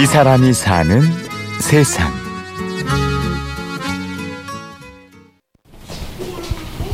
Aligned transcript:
이 0.00 0.06
사람이 0.06 0.54
사는 0.54 1.02
세상. 1.60 2.10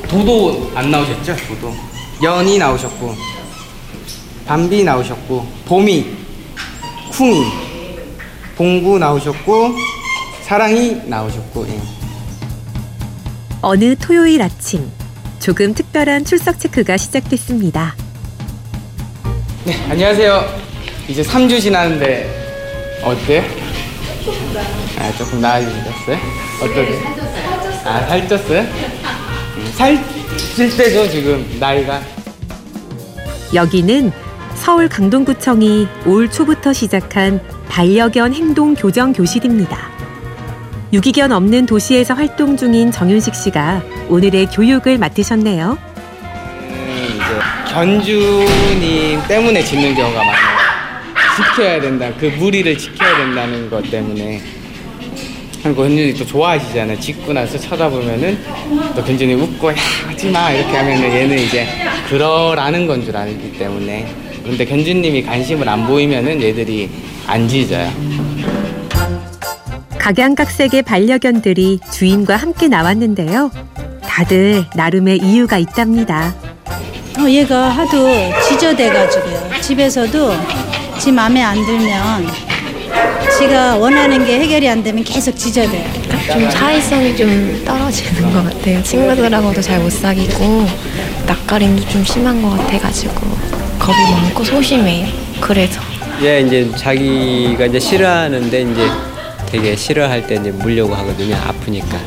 도도 0.09 0.73
안 0.75 0.91
나오셨죠? 0.91 1.37
도도. 1.47 1.73
연이 2.25 2.59
나오셨고, 2.59 3.15
밤비 4.45 4.83
나오셨고, 4.83 5.47
봄이, 5.67 6.17
쿵이, 7.13 7.45
봉구 8.57 8.99
나오셨고, 8.99 9.71
사랑이 10.43 11.03
나오셨고, 11.07 11.69
예. 11.69 11.81
어느 13.63 13.95
토요일 13.95 14.43
아침 14.43 14.91
조금 15.39 15.75
특별한 15.75 16.25
출석 16.25 16.59
체크가 16.59 16.97
시작됐습니다. 16.97 17.95
네, 19.65 19.77
안녕하세요. 19.91 20.45
이제 21.07 21.23
3주 21.23 21.61
지났는데 21.61 22.46
어때? 23.03 23.45
아, 24.99 25.13
조금 25.17 25.41
나아지셨어요? 25.41 26.17
어떠세요? 26.63 26.99
아, 27.85 28.07
살쪘어요? 28.09 28.61
음, 28.61 29.73
살찔 29.75 30.77
때죠, 30.77 31.09
지금 31.09 31.47
나이가. 31.61 32.01
여기는 33.55 34.11
서울 34.55 34.89
강동구청이 34.89 35.87
올 36.07 36.31
초부터 36.31 36.73
시작한 36.73 37.41
반려견 37.69 38.35
행동 38.35 38.75
교정 38.75 39.13
교실입니다. 39.13 39.79
유기견 40.93 41.31
없는 41.33 41.67
도시에서 41.67 42.15
활동 42.15 42.57
중인 42.57 42.91
정윤식 42.91 43.35
씨가 43.35 43.83
오늘의 44.09 44.47
교육을 44.47 44.99
맡으셨네요. 44.99 45.79
음, 46.71 47.09
이제 47.15 47.73
견주님 47.73 49.21
때문에 49.29 49.63
짖는 49.63 49.95
경우가 49.95 50.19
많아요. 50.25 50.56
지켜야 51.37 51.81
된다. 51.81 52.11
그 52.19 52.27
무리를 52.27 52.77
지켜야 52.79 53.17
된다는 53.19 53.69
것 53.71 53.89
때문에. 53.91 54.41
그리고 55.63 55.83
견주님 55.83 56.17
또 56.17 56.25
좋아하시잖아요. 56.25 57.01
짖고 57.01 57.33
나서 57.33 57.59
쳐다보면은 57.59 58.39
또 58.95 59.03
견주님 59.05 59.41
웃고 59.43 59.71
야 59.71 59.75
하지 60.07 60.31
마 60.31 60.51
이렇게 60.53 60.77
하면은 60.77 61.03
얘는 61.13 61.39
이제 61.39 61.67
그러라는 62.09 62.87
건 62.87 63.05
줄 63.05 63.17
알기 63.17 63.59
때문에. 63.59 64.07
근데 64.45 64.65
견주님이 64.65 65.23
관심을 65.25 65.69
안 65.69 65.87
보이면은 65.87 66.41
얘들이 66.41 66.89
안 67.27 67.49
짖어요. 67.49 67.91
각양각색의 69.99 70.83
반려견들이 70.83 71.81
주인과 71.93 72.37
함께 72.37 72.69
나왔는데요. 72.69 73.51
다들 74.03 74.65
나름의 74.77 75.19
이유가 75.19 75.59
있답니다. 75.59 76.33
어, 77.19 77.29
얘가 77.29 77.71
하도 77.71 78.07
지저대가지고요. 78.49 79.61
집에서도 79.61 80.33
지 80.99 81.13
마음에 81.13 81.43
안 81.43 81.55
들면 81.65 82.27
지가 83.39 83.77
원하는 83.77 84.25
게 84.25 84.41
해결이 84.41 84.69
안 84.69 84.83
되면 84.83 85.05
계속 85.05 85.37
지저대요. 85.37 85.85
좀 86.33 86.51
사회성이 86.51 87.17
좀 87.17 87.63
떨어지는 87.65 88.33
것 88.33 88.43
같아요. 88.45 88.83
친구들하고도 88.83 89.61
잘 89.61 89.79
못 89.81 89.91
사귀고 89.91 90.67
낯가림도 91.27 91.89
좀 91.89 92.05
심한 92.05 92.41
것 92.43 92.51
같아가지고 92.51 93.15
겁이 93.79 93.97
많고 94.13 94.43
소심해요. 94.43 95.07
그래서 95.41 95.81
얘 96.23 96.41
이제 96.41 96.71
자기가 96.77 97.67
이제 97.67 97.79
싫어하는데 97.79 98.63
이제 98.63 98.89
되게 99.47 99.77
싫어할 99.77 100.27
때 100.27 100.37
이제 100.37 100.51
물려고 100.51 100.95
하거든요. 100.95 101.37
아프니까. 101.37 101.99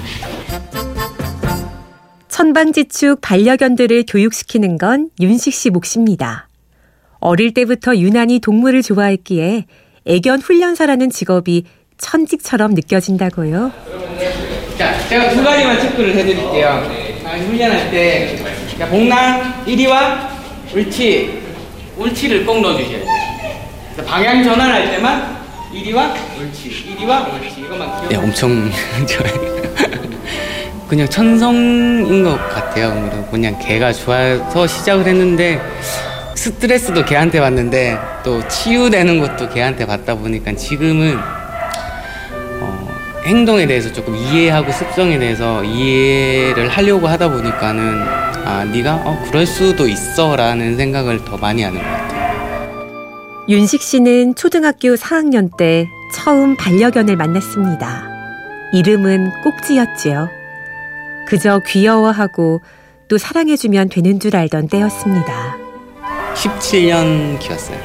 천방지축 2.28 3.22
반려견들을 3.22 4.06
교육시키는 4.08 4.78
건 4.78 5.10
윤식 5.22 5.54
씨 5.54 5.70
몫입니다. 5.70 6.48
어릴 7.20 7.53
때부터 7.53 7.95
유난히 7.98 8.39
동물을 8.39 8.81
좋아했기에 8.81 9.66
애견 10.05 10.42
훈련사라는 10.42 11.10
직업이 11.10 11.64
천직처럼 11.98 12.73
느껴진다고요. 12.73 13.71
자, 14.77 15.08
제가 15.10 15.30
두 15.32 15.43
가지만 15.43 15.80
체크를 15.82 16.16
해드릴게요. 16.16 16.67
아, 17.26 17.32
훈련할 17.38 17.92
때, 17.92 18.38
자, 18.77 18.88
복랑, 18.88 19.64
이리 19.67 19.86
와, 19.88 20.30
옳지. 20.73 21.42
옳지를 21.98 22.45
꼭 22.45 22.61
넣어주셔야 22.61 22.99
돼요. 22.99 24.05
방향 24.08 24.42
전환할 24.42 24.92
때만, 24.92 25.38
이리 25.73 25.92
와, 25.92 26.14
옳지. 26.39 26.70
이리 26.70 27.05
와, 27.05 27.27
옳지. 27.33 27.60
이것만 27.60 27.88
기억. 27.99 28.10
네, 28.10 28.16
엄청 28.16 28.72
좋아요. 29.05 29.60
그냥 30.88 31.08
천성인 31.10 32.23
것 32.23 32.36
같아요. 32.49 33.27
그냥 33.30 33.60
걔가 33.60 33.92
좋아서 33.92 34.66
시작을 34.66 35.05
했는데, 35.05 35.60
스트레스도 36.39 37.04
걔한테 37.04 37.42
받는데, 37.42 37.98
또 38.23 38.48
치유되는 38.48 39.20
것도 39.20 39.50
걔한테 39.50 39.86
받다 39.86 40.16
보니까 40.16 40.55
지금은 40.55 41.17
어, 42.61 42.88
행동에 43.26 43.67
대해서 43.67 43.92
조금 43.92 44.16
이해하고 44.16 44.72
습성에 44.72 45.20
대해서 45.20 45.61
이해를 45.66 46.70
하려고 46.70 47.08
하다 47.08 47.30
보니까는 47.30 48.02
아 48.45 48.64
네가 48.64 49.02
어 49.04 49.22
그럴 49.26 49.45
수도 49.45 49.86
있어라는 49.86 50.78
생각을 50.78 51.26
더 51.26 51.36
많이 51.38 51.61
하는 51.61 51.78
것 51.78 51.86
같아요. 51.86 53.45
윤식 53.49 53.82
씨는 53.82 54.36
초등학교 54.36 54.95
4학년 54.95 55.55
때 55.58 55.88
처음 56.16 56.55
반려견을 56.55 57.17
만났습니다. 57.17 58.08
이름은 58.72 59.30
꼭지였지요. 59.44 60.30
그저 61.28 61.60
귀여워하고 61.67 62.61
또 63.10 63.17
사랑해주면 63.17 63.89
되는 63.89 64.22
줄 64.22 64.38
알던 64.38 64.70
때였습니다. 64.70 65.58
17년 66.36 67.40
키웠어요. 67.40 67.78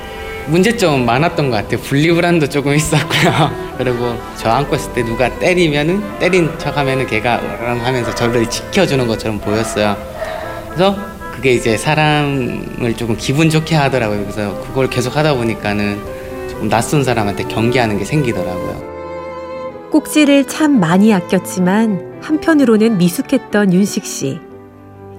문제점은 0.47 1.07
많았던 1.07 1.51
것 1.51 1.57
같아요. 1.57 1.81
분리불안도 1.81 2.49
조금 2.49 2.75
있었고요. 2.75 3.51
그리고 3.79 4.15
저 4.37 4.51
안고 4.51 4.77
있을 4.77 4.93
때 4.93 5.03
누가 5.03 5.29
때리면은 5.39 6.03
때린 6.19 6.51
척하면은 6.59 7.07
걔가 7.07 7.41
으르렁 7.41 7.85
하면서 7.85 8.15
저를 8.15 8.49
지켜주는 8.49 9.07
것처럼 9.07 9.41
보였어요. 9.41 9.97
그래서 10.67 10.97
그게 11.35 11.55
이제 11.55 11.77
사람을 11.77 12.95
조금 12.97 13.17
기분 13.17 13.51
좋게 13.51 13.75
하더라고요. 13.75 14.21
그래서 14.21 14.61
그걸 14.67 14.89
계속 14.89 15.17
하다 15.17 15.35
보니까는 15.35 16.01
조금 16.51 16.69
낯선 16.69 17.03
사람한테 17.03 17.45
경계하는 17.45 17.99
게 17.99 18.05
생기더라고요. 18.05 18.95
꼭지를 19.91 20.47
참 20.47 20.79
많이 20.79 21.15
아꼈지만 21.15 22.21
한편으로는 22.21 22.99
미숙했던 22.99 23.73
윤식 23.73 24.05
씨. 24.05 24.41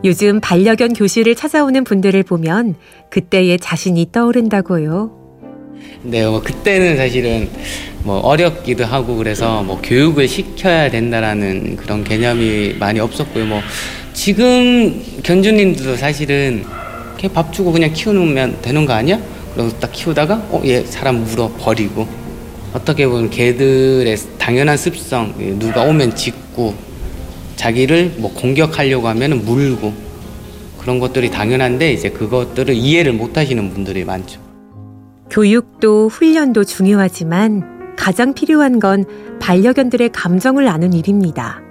요즘 0.06 0.40
반려견 0.40 0.94
교실을 0.94 1.34
찾아오는 1.34 1.84
분들을 1.84 2.22
보면 2.22 2.76
그때의 3.10 3.58
자신이 3.60 4.10
떠오른다고요. 4.12 5.10
네, 6.04 6.28
뭐 6.28 6.42
그때는 6.42 6.96
사실은 6.96 7.50
뭐 8.04 8.20
어렵기도 8.20 8.86
하고 8.86 9.16
그래서 9.16 9.64
뭐 9.64 9.82
교육을 9.82 10.28
시켜야 10.28 10.92
된다라는 10.92 11.76
그런 11.76 12.04
개념이 12.04 12.76
많이 12.80 13.00
없었고요. 13.00 13.46
뭐 13.46 13.62
지금 14.14 15.04
견주님들도 15.24 15.96
사실은 15.96 16.64
그냥 17.18 17.34
밥 17.34 17.52
주고 17.52 17.72
그냥 17.72 17.92
키우면 17.92 18.60
되는 18.62 18.86
거 18.86 18.94
아니야? 18.94 19.20
그리고 19.56 19.72
딱 19.80 19.92
키우다가 19.92 20.36
어, 20.52 20.62
얘 20.66 20.84
사람 20.84 21.24
물어 21.24 21.52
버리고 21.58 22.08
어떻게 22.74 23.08
보면 23.08 23.32
개들의 23.32 24.16
당연한 24.38 24.78
습성 24.78 25.34
누가 25.58 25.82
오면 25.82 26.16
짖고 26.16 26.76
자기를 27.56 28.16
뭐 28.18 28.34
공격하려고 28.34 29.08
하면 29.10 29.44
물고 29.46 29.94
그런 30.80 31.00
것들이 31.00 31.32
당연한데 31.32 31.94
이제 31.94 32.10
그것들을 32.10 32.74
이해를 32.74 33.14
못 33.14 33.38
하시는 33.38 33.72
분들이 33.72 34.04
많죠. 34.04 34.40
교육도 35.30 36.10
훈련도 36.10 36.64
중요하지만 36.64 37.96
가장 37.96 38.34
필요한 38.34 38.80
건 38.80 39.06
반려견들의 39.40 40.10
감정을 40.10 40.68
아는 40.68 40.94
일입니다. 40.94 41.62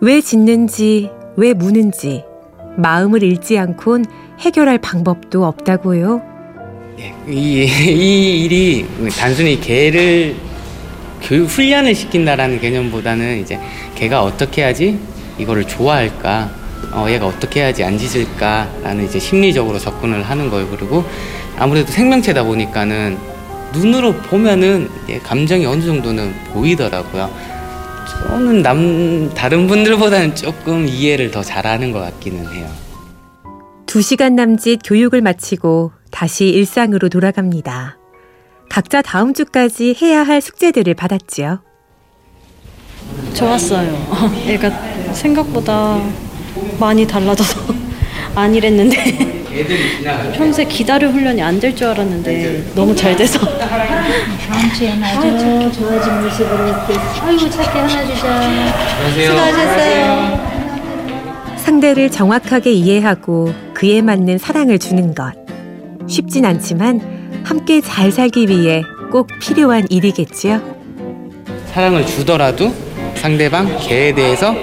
왜 0.00 0.20
짖는지, 0.20 1.10
왜 1.36 1.52
무는지, 1.52 2.24
마음을 2.76 3.22
잃지 3.22 3.58
않곤 3.58 4.04
해결할 4.40 4.78
방법도 4.78 5.44
없다고요. 5.44 6.22
예, 6.98 7.14
이, 7.32 7.64
이 7.88 8.44
일이 8.44 8.86
단순히 9.18 9.60
개를 9.60 10.34
교육 11.22 11.46
훈련을 11.48 11.94
시킨다라는 11.94 12.60
개념보다는 12.60 13.40
이제 13.40 13.58
개가 13.94 14.22
어떻게 14.22 14.62
해야지 14.62 14.98
이거를 15.38 15.64
좋아할까, 15.64 16.50
어, 16.92 17.06
얘가 17.08 17.26
어떻게 17.26 17.60
해야지 17.60 17.84
안 17.84 17.98
짖을까라는 17.98 19.04
이제 19.04 19.18
심리적으로 19.18 19.78
접근을 19.78 20.22
하는 20.22 20.50
거예요. 20.50 20.68
그리고 20.68 21.04
아무래도 21.58 21.90
생명체다 21.92 22.44
보니까는 22.44 23.18
눈으로 23.72 24.14
보면은 24.14 24.88
얘 25.08 25.18
감정이 25.18 25.66
어느 25.66 25.82
정도는 25.82 26.34
보이더라고요. 26.52 27.30
저는 28.08 28.62
남 28.62 29.32
다른 29.34 29.66
분들보다는 29.66 30.34
조금 30.34 30.86
이해를 30.88 31.30
더 31.30 31.42
잘하는 31.42 31.92
것 31.92 32.00
같기는 32.00 32.52
해요. 32.52 32.68
두 33.86 34.02
시간 34.02 34.34
남짓 34.34 34.80
교육을 34.84 35.20
마치고 35.20 35.92
다시 36.10 36.48
일상으로 36.48 37.08
돌아갑니다. 37.08 37.98
각자 38.68 39.02
다음 39.02 39.34
주까지 39.34 39.96
해야 40.00 40.22
할 40.22 40.40
숙제들을 40.40 40.94
받았지요. 40.94 41.60
좋았어요. 43.34 43.96
얘가 44.46 44.70
생각보다 45.18 46.00
많이 46.78 47.06
달라져서 47.06 47.60
안 48.34 48.54
이랬는데 48.54 48.96
애들이 49.52 49.98
지나가요. 49.98 50.32
평소에 50.32 50.64
기다릴 50.66 51.08
훈련이 51.08 51.42
안 51.42 51.58
될 51.58 51.74
줄 51.74 51.88
알았는데 51.88 52.72
너무 52.74 52.94
잘 52.94 53.16
돼서 53.16 53.38
다음 53.58 54.72
주에는 54.76 55.02
아주 55.02 55.72
좋아진 55.72 56.22
모습으로 56.22 56.68
이렇게 56.68 56.94
아이고 57.20 57.50
착해 57.50 57.80
하나 57.80 58.06
주자. 58.06 58.28
안녕하세요. 58.40 59.30
수고하셨어요. 59.30 60.58
상대를 61.56 62.10
정확하게 62.10 62.72
이해하고 62.72 63.52
그에 63.74 64.00
맞는 64.02 64.38
사랑을 64.38 64.78
주는 64.78 65.14
것. 65.14 65.32
쉽진 66.06 66.44
않지만 66.46 67.42
함께 67.44 67.80
잘 67.80 68.10
살기 68.12 68.48
위해 68.48 68.82
꼭 69.10 69.28
필요한 69.40 69.86
일이겠지요. 69.90 70.60
사랑을 71.72 72.06
주더라도 72.06 72.72
상대방 73.16 73.76
개에 73.80 74.14
대해서 74.14 74.54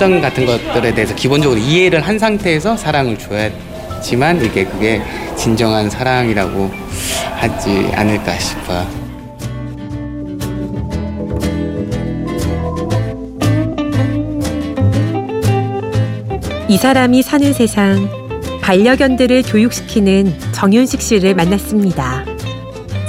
습성 0.00 0.18
같은 0.22 0.46
것들에 0.46 0.94
대해서 0.94 1.14
기본적으로 1.14 1.60
이해를 1.60 2.00
한 2.00 2.18
상태에서 2.18 2.74
사랑을 2.74 3.18
줘야지만 3.18 4.42
이게 4.42 4.64
그게 4.64 5.02
진정한 5.36 5.90
사랑이라고 5.90 6.70
하지 7.34 7.90
않을까 7.92 8.38
싶어요. 8.38 8.86
이 16.66 16.78
사람이 16.78 17.20
사는 17.20 17.52
세상 17.52 18.08
반려견들을 18.62 19.42
교육시키는 19.42 20.34
정윤식 20.52 21.02
씨를 21.02 21.34
만났습니다. 21.34 22.24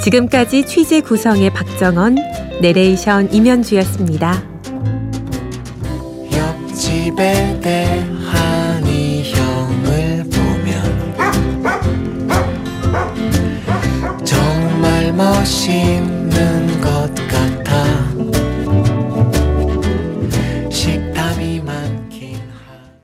지금까지 0.02 0.66
취재 0.66 1.00
구성의 1.00 1.54
박정원, 1.54 2.16
내레이션 2.60 3.32
임현주였습니다. 3.32 4.51
옆집에 7.12 7.60
대 7.60 8.04
한이 8.30 9.22
형을 9.32 10.24
보면 10.30 11.14
정말 14.24 15.12
멋있는 15.12 15.81